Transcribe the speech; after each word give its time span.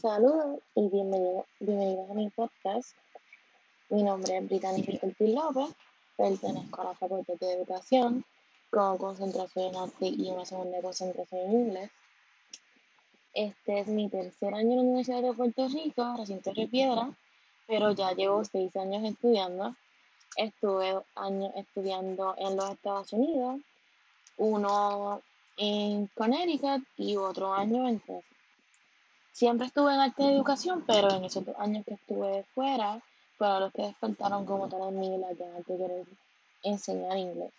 Saludos 0.00 0.60
y 0.76 0.88
bienvenidos 0.90 1.44
bienvenido 1.58 2.06
a 2.08 2.14
mi 2.14 2.30
podcast. 2.30 2.92
Mi 3.90 4.04
nombre 4.04 4.36
es 4.36 4.48
Brittany 4.48 4.84
Ortiz 5.02 5.34
López, 5.34 5.74
pertenezco 6.16 6.80
a 6.80 6.84
la 6.84 6.94
Facultad 6.94 7.34
de 7.40 7.54
Educación 7.54 8.24
con 8.70 8.96
concentración 8.96 9.74
en 9.74 9.76
arte 9.76 10.06
y 10.06 10.30
una 10.30 10.44
segunda 10.44 10.80
concentración 10.80 11.40
en 11.40 11.52
inglés. 11.52 11.90
Este 13.34 13.80
es 13.80 13.88
mi 13.88 14.08
tercer 14.08 14.54
año 14.54 14.70
en 14.70 14.76
la 14.76 14.82
Universidad 14.82 15.20
de 15.20 15.32
Puerto 15.32 15.66
Rico, 15.66 16.14
recinto 16.16 16.52
de 16.52 16.68
Piedra, 16.68 17.10
pero 17.66 17.90
ya 17.90 18.12
llevo 18.12 18.44
seis 18.44 18.76
años 18.76 19.02
estudiando. 19.02 19.74
Estuve 20.36 20.96
años 21.16 21.50
estudiando 21.56 22.36
en 22.38 22.56
los 22.56 22.70
Estados 22.70 23.12
Unidos, 23.12 23.60
uno 24.36 25.22
en 25.56 26.06
Connecticut 26.14 26.84
y 26.96 27.16
otro 27.16 27.52
año 27.52 27.88
en 27.88 27.98
Texas. 27.98 28.37
Siempre 29.38 29.68
estuve 29.68 29.94
en 29.94 30.00
arte 30.00 30.24
de 30.24 30.32
educación, 30.32 30.82
pero 30.84 31.12
en 31.12 31.22
esos 31.22 31.46
dos 31.46 31.54
años 31.60 31.84
que 31.84 31.94
estuve 31.94 32.42
fuera, 32.56 33.00
fueron 33.36 33.60
los 33.60 33.72
que 33.72 33.82
despertaron 33.82 34.44
como 34.44 34.68
tal 34.68 34.88
en 34.88 34.98
mí 34.98 35.16
la 35.16 35.32
ganas 35.32 35.64
de 35.64 35.76
querer 35.76 36.06
enseñar 36.64 37.16
inglés. 37.16 37.52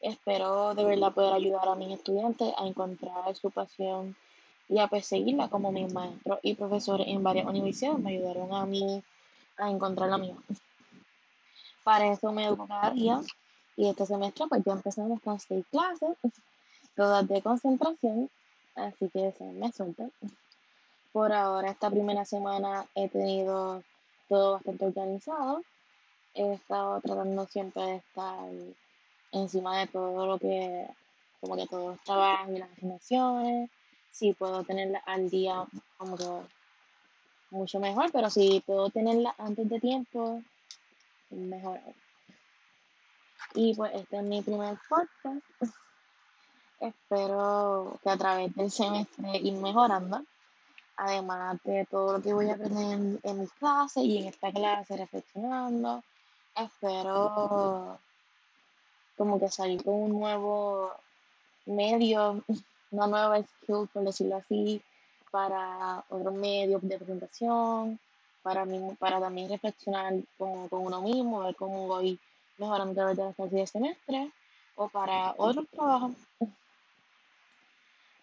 Espero 0.00 0.74
de 0.74 0.82
verdad 0.82 1.14
poder 1.14 1.34
ayudar 1.34 1.68
a 1.68 1.76
mis 1.76 1.96
estudiantes 1.96 2.52
a 2.58 2.66
encontrar 2.66 3.32
su 3.36 3.52
pasión 3.52 4.16
y 4.68 4.80
a 4.80 4.88
perseguirla 4.88 5.46
como 5.46 5.70
mis 5.70 5.92
maestros 5.92 6.40
y 6.42 6.54
profesores 6.54 7.06
en 7.06 7.22
varias 7.22 7.46
universidades 7.46 8.00
me 8.00 8.16
ayudaron 8.16 8.52
a 8.52 8.66
mí 8.66 9.04
a 9.58 9.70
encontrar 9.70 10.10
la 10.10 10.18
mía. 10.18 10.34
Para 11.84 12.12
eso 12.12 12.32
me 12.32 12.46
educo 12.46 12.66
cada 12.66 12.90
día 12.90 13.20
y 13.76 13.86
este 13.86 14.04
semestre 14.04 14.46
pues 14.48 14.64
ya 14.64 14.72
empezamos 14.72 15.20
con 15.22 15.38
seis 15.38 15.64
clases, 15.70 16.16
todas 16.96 17.28
de 17.28 17.40
concentración, 17.40 18.28
así 18.74 19.08
que 19.10 19.30
se 19.30 19.44
me 19.44 19.70
suelta. 19.70 20.08
Por 21.12 21.30
ahora, 21.30 21.70
esta 21.70 21.90
primera 21.90 22.24
semana 22.24 22.86
he 22.94 23.06
tenido 23.06 23.82
todo 24.30 24.54
bastante 24.54 24.86
organizado. 24.86 25.62
He 26.32 26.54
estado 26.54 27.02
tratando 27.02 27.46
siempre 27.46 27.82
de 27.82 27.96
estar 27.96 28.48
encima 29.30 29.78
de 29.80 29.88
todo 29.88 30.26
lo 30.26 30.38
que, 30.38 30.88
como 31.38 31.54
que 31.56 31.66
todos 31.66 31.90
los 31.90 32.00
trabajos 32.04 32.48
y 32.48 32.58
las 32.58 32.70
asignaciones. 32.70 33.70
Si 34.10 34.32
puedo 34.32 34.64
tenerla 34.64 35.02
al 35.04 35.28
día, 35.28 35.66
como 35.98 36.16
que 36.16 36.24
mucho 37.50 37.78
mejor, 37.78 38.10
pero 38.10 38.30
si 38.30 38.62
puedo 38.64 38.88
tenerla 38.88 39.34
antes 39.36 39.68
de 39.68 39.80
tiempo, 39.80 40.42
mejor. 41.28 41.78
Y 43.54 43.74
pues 43.74 43.92
este 43.94 44.16
es 44.16 44.22
mi 44.22 44.40
primer 44.40 44.78
podcast. 44.88 45.44
Espero 46.80 47.98
que 48.02 48.08
a 48.10 48.16
través 48.16 48.54
del 48.56 48.70
semestre 48.70 49.36
ir 49.36 49.52
mejorando 49.54 50.24
además 51.02 51.58
de 51.64 51.84
todo 51.86 52.12
lo 52.16 52.22
que 52.22 52.32
voy 52.32 52.48
a 52.48 52.54
aprender 52.54 53.18
en, 53.22 53.40
mis 53.40 53.52
clases 53.54 54.04
y 54.04 54.18
en 54.18 54.28
esta 54.28 54.52
clase 54.52 54.96
reflexionando. 54.96 56.02
Espero 56.54 57.98
como 59.16 59.40
que 59.40 59.48
salir 59.48 59.82
con 59.82 59.94
un 59.94 60.12
nuevo 60.12 60.92
medio, 61.66 62.44
una 62.92 63.06
nueva 63.08 63.42
skill, 63.42 63.88
por 63.92 64.04
decirlo 64.04 64.36
así, 64.36 64.80
para 65.32 66.04
otros 66.08 66.34
medios 66.34 66.80
de 66.82 66.98
presentación, 66.98 67.98
para, 68.42 68.64
mí, 68.64 68.94
para 68.98 69.18
también 69.18 69.48
reflexionar 69.48 70.14
con, 70.38 70.68
con 70.68 70.86
uno 70.86 71.02
mismo, 71.02 71.40
ver 71.40 71.56
cómo 71.56 71.88
voy 71.88 72.18
mejorando 72.58 72.92
a 72.92 72.94
través 72.94 73.16
de 73.16 73.24
la 73.24 73.32
clase 73.32 73.56
de 73.56 73.66
semestre 73.66 74.30
o 74.76 74.88
para 74.88 75.34
otros 75.36 75.66
trabajos. 75.68 76.12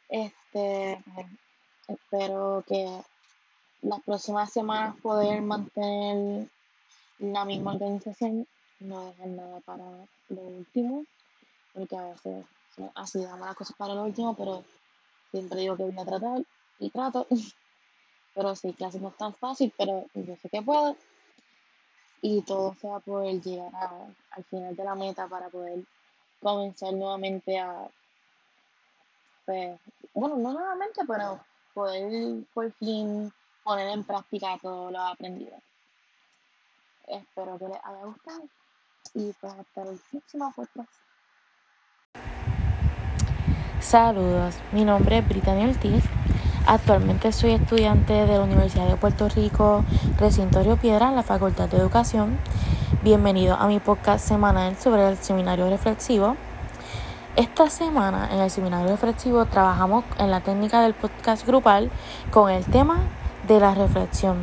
Este, 0.08 1.04
Espero 1.90 2.64
que 2.68 3.02
las 3.82 4.02
próximas 4.04 4.54
semanas 4.54 4.96
poder 5.02 5.42
mantener 5.42 6.48
la 7.18 7.46
misma 7.46 7.74
organización, 7.74 8.48
no 8.80 9.06
dejar 9.06 9.28
nada 9.28 9.60
para 9.62 9.84
lo 10.30 10.42
último, 10.42 11.04
porque 11.74 11.98
a 11.98 12.10
veces 12.10 12.46
así 12.94 13.24
damos 13.24 13.48
las 13.48 13.56
cosas 13.56 13.76
para 13.76 13.96
lo 13.96 14.04
último, 14.04 14.36
pero 14.36 14.64
siempre 15.32 15.62
digo 15.62 15.76
que 15.78 15.84
voy 15.84 15.98
a 15.98 16.06
tratar 16.06 16.44
y 16.78 16.90
trato. 16.92 17.26
Pero 18.36 18.56
sí, 18.56 18.72
clases 18.74 19.02
no 19.02 19.10
es 19.10 19.18
tan 19.18 19.34
fácil, 19.34 19.74
pero 19.76 20.06
yo 20.14 20.36
sé 20.38 20.50
que 20.50 20.62
puedo. 20.62 20.96
Y 22.22 22.42
todo 22.44 22.74
sea 22.76 23.00
poder 23.00 23.42
llegar 23.42 24.16
al 24.32 24.44
final 24.46 24.76
de 24.76 24.84
la 24.84 24.96
meta 24.96 25.28
para 25.28 25.50
poder 25.50 25.84
comenzar 26.40 26.94
nuevamente 26.94 27.60
a, 27.60 27.90
pues, 29.46 29.78
bueno, 30.14 30.38
no 30.38 30.54
nuevamente, 30.54 31.02
pero 31.06 31.42
poder 31.74 32.44
por 32.54 32.72
fin 32.74 33.32
poner 33.64 33.90
en 33.90 34.04
práctica 34.04 34.58
todo 34.62 34.92
lo 34.92 35.00
aprendido. 35.00 35.56
Espero 37.08 37.58
que 37.58 37.68
les 37.68 37.78
haya 37.84 38.06
gustado 38.06 38.44
y 39.14 39.34
pues 39.40 39.54
hasta 39.54 39.82
el 39.84 40.00
próximo 40.12 40.54
podcast. 40.56 40.90
Saludos, 43.80 44.56
mi 44.72 44.86
nombre 44.86 45.20
es 45.20 45.28
Brittany 45.28 45.70
Ortiz. 45.70 46.04
Actualmente 46.68 47.32
soy 47.32 47.52
estudiante 47.52 48.14
de 48.14 48.38
la 48.38 48.44
Universidad 48.44 48.88
de 48.88 48.98
Puerto 48.98 49.30
Rico, 49.30 49.84
recinto 50.20 50.62
Río 50.62 50.78
Piedra, 50.78 51.10
en 51.10 51.16
la 51.16 51.24
Facultad 51.24 51.70
de 51.70 51.78
Educación. 51.78 52.38
Bienvenido 53.02 53.56
a 53.56 53.68
mi 53.68 53.80
podcast 53.80 54.28
semanal 54.28 54.76
sobre 54.78 55.08
el 55.08 55.18
seminario 55.18 55.70
reflexivo 55.70 56.36
esta 57.36 57.70
semana 57.70 58.30
en 58.32 58.40
el 58.40 58.50
seminario 58.50 58.88
reflexivo 58.88 59.46
trabajamos 59.46 60.04
en 60.18 60.32
la 60.32 60.42
técnica 60.42 60.82
del 60.82 60.94
podcast 60.94 61.46
grupal 61.46 61.92
con 62.32 62.50
el 62.50 62.66
tema 62.66 62.98
de 63.48 63.60
la 63.60 63.76
reflexión. 63.76 64.38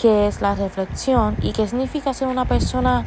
¿Qué 0.00 0.26
es 0.26 0.40
la 0.40 0.54
reflexión 0.54 1.36
y 1.42 1.52
qué 1.52 1.66
significa 1.68 2.14
ser 2.14 2.28
una 2.28 2.44
persona 2.44 3.04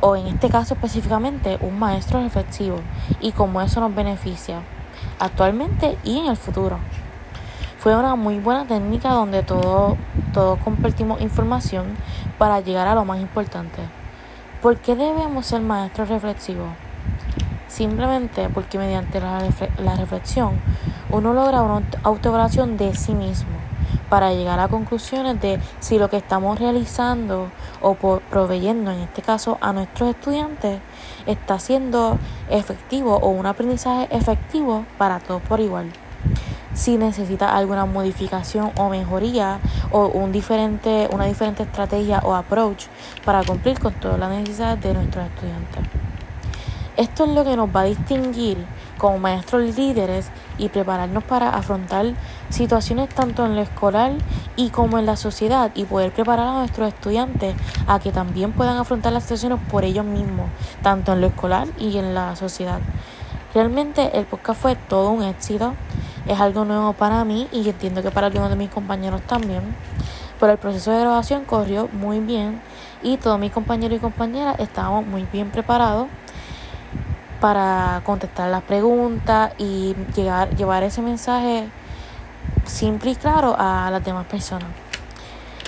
o 0.00 0.14
en 0.14 0.28
este 0.28 0.48
caso 0.48 0.74
específicamente 0.74 1.58
un 1.60 1.78
maestro 1.78 2.22
reflexivo 2.22 2.80
y 3.20 3.32
cómo 3.32 3.60
eso 3.60 3.80
nos 3.80 3.94
beneficia 3.94 4.62
actualmente 5.18 5.98
y 6.04 6.18
en 6.18 6.26
el 6.26 6.36
futuro? 6.36 6.78
Fue 7.78 7.96
una 7.96 8.16
muy 8.16 8.38
buena 8.38 8.66
técnica 8.66 9.10
donde 9.10 9.42
todos 9.42 9.96
todo 10.32 10.56
compartimos 10.58 11.20
información 11.20 11.96
para 12.38 12.60
llegar 12.60 12.88
a 12.88 12.94
lo 12.94 13.04
más 13.04 13.20
importante. 13.20 13.82
¿Por 14.62 14.78
qué 14.78 14.94
debemos 14.94 15.46
ser 15.46 15.60
maestros 15.60 16.08
reflexivos? 16.08 16.87
Simplemente 17.68 18.48
porque 18.48 18.78
mediante 18.78 19.20
la, 19.20 19.38
reflexión 19.96 20.60
uno 21.10 21.32
logra 21.32 21.62
una 21.62 21.86
autoevaluación 22.02 22.76
de 22.76 22.94
sí 22.94 23.14
mismo 23.14 23.56
para 24.08 24.32
llegar 24.32 24.58
a 24.58 24.68
conclusiones 24.68 25.40
de 25.40 25.60
si 25.80 25.98
lo 25.98 26.08
que 26.08 26.16
estamos 26.16 26.58
realizando 26.58 27.50
o 27.80 27.94
proveyendo, 27.94 28.90
en 28.90 29.00
este 29.00 29.22
caso, 29.22 29.58
a 29.60 29.72
nuestros 29.72 30.10
estudiantes 30.10 30.80
está 31.26 31.58
siendo 31.58 32.18
efectivo 32.50 33.16
o 33.16 33.28
un 33.28 33.46
aprendizaje 33.46 34.08
efectivo 34.10 34.84
para 34.96 35.20
todos 35.20 35.42
por 35.42 35.60
igual. 35.60 35.92
Si 36.74 36.96
necesita 36.96 37.56
alguna 37.56 37.86
modificación 37.86 38.70
o 38.76 38.88
mejoría 38.88 39.58
o 39.90 40.06
un 40.06 40.32
diferente, 40.32 41.08
una 41.12 41.24
diferente 41.24 41.64
estrategia 41.64 42.20
o 42.24 42.34
approach 42.34 42.86
para 43.24 43.42
cumplir 43.42 43.78
con 43.78 43.92
todas 43.94 44.18
las 44.18 44.30
necesidades 44.30 44.80
de 44.80 44.94
nuestros 44.94 45.26
estudiantes. 45.26 45.82
Esto 46.98 47.26
es 47.26 47.30
lo 47.30 47.44
que 47.44 47.56
nos 47.56 47.68
va 47.68 47.82
a 47.82 47.84
distinguir 47.84 48.58
como 48.98 49.20
maestros 49.20 49.76
líderes 49.76 50.32
y 50.58 50.68
prepararnos 50.68 51.22
para 51.22 51.50
afrontar 51.50 52.06
situaciones 52.48 53.08
tanto 53.08 53.46
en 53.46 53.54
lo 53.54 53.62
escolar 53.62 54.14
y 54.56 54.70
como 54.70 54.98
en 54.98 55.06
la 55.06 55.14
sociedad 55.14 55.70
y 55.76 55.84
poder 55.84 56.10
preparar 56.10 56.48
a 56.48 56.52
nuestros 56.54 56.88
estudiantes 56.88 57.54
a 57.86 58.00
que 58.00 58.10
también 58.10 58.50
puedan 58.50 58.78
afrontar 58.78 59.12
las 59.12 59.22
situaciones 59.22 59.60
por 59.70 59.84
ellos 59.84 60.04
mismos, 60.04 60.50
tanto 60.82 61.12
en 61.12 61.20
lo 61.20 61.28
escolar 61.28 61.68
y 61.78 61.98
en 61.98 62.14
la 62.14 62.34
sociedad. 62.34 62.80
Realmente 63.54 64.18
el 64.18 64.24
podcast 64.24 64.60
fue 64.60 64.74
todo 64.74 65.10
un 65.10 65.22
éxito, 65.22 65.74
es 66.26 66.40
algo 66.40 66.64
nuevo 66.64 66.94
para 66.94 67.24
mí 67.24 67.46
y 67.52 67.68
entiendo 67.68 68.02
que 68.02 68.10
para 68.10 68.26
algunos 68.26 68.50
de 68.50 68.56
mis 68.56 68.70
compañeros 68.70 69.22
también. 69.22 69.62
Pero 70.40 70.50
el 70.50 70.58
proceso 70.58 70.90
de 70.90 70.98
grabación 70.98 71.44
corrió 71.44 71.88
muy 71.92 72.18
bien 72.18 72.60
y 73.04 73.18
todos 73.18 73.38
mis 73.38 73.52
compañeros 73.52 73.98
y 73.98 74.00
compañeras 74.00 74.56
estábamos 74.58 75.06
muy 75.06 75.28
bien 75.32 75.50
preparados 75.50 76.08
para 77.40 78.02
contestar 78.04 78.50
las 78.50 78.62
preguntas 78.62 79.52
y 79.58 79.94
llegar, 80.14 80.54
llevar 80.56 80.82
ese 80.82 81.02
mensaje 81.02 81.68
simple 82.64 83.12
y 83.12 83.16
claro 83.16 83.54
a 83.58 83.90
las 83.90 84.04
demás 84.04 84.26
personas. 84.26 84.68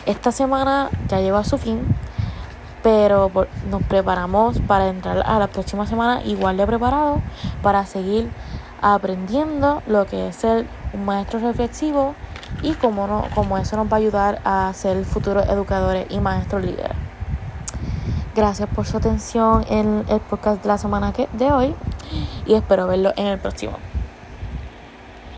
Esta 0.07 0.33
semana 0.33 0.89
ya 1.09 1.21
llegó 1.21 1.37
a 1.37 1.45
su 1.45 1.59
fin, 1.59 1.83
pero 2.83 3.31
nos 3.71 3.83
preparamos 3.83 4.59
para 4.61 4.89
entrar 4.89 5.23
a 5.25 5.39
la 5.39 5.47
próxima 5.47 5.87
semana 5.87 6.23
igual 6.25 6.57
de 6.57 6.67
preparado 6.67 7.21
para 7.63 7.85
seguir 7.87 8.31
aprendiendo 8.81 9.83
lo 9.87 10.07
que 10.07 10.29
es 10.29 10.37
ser 10.37 10.67
un 10.95 11.05
maestro 11.05 11.39
reflexivo 11.41 12.15
y 12.63 12.73
cómo, 12.73 13.07
no, 13.07 13.25
cómo 13.35 13.59
eso 13.59 13.77
nos 13.77 13.87
va 13.87 13.97
a 13.97 14.01
ayudar 14.01 14.41
a 14.45 14.73
ser 14.75 15.05
futuros 15.05 15.47
educadores 15.49 16.07
y 16.11 16.19
maestros 16.21 16.65
líderes. 16.65 17.10
Gracias 18.41 18.71
por 18.71 18.87
su 18.87 18.97
atención 18.97 19.67
en 19.69 20.03
el 20.09 20.19
podcast 20.19 20.63
de 20.63 20.69
la 20.69 20.79
semana 20.79 21.13
de 21.13 21.53
hoy 21.53 21.75
y 22.47 22.55
espero 22.55 22.87
verlo 22.87 23.13
en 23.19 23.27
el 23.27 23.39
próximo. 23.39 23.77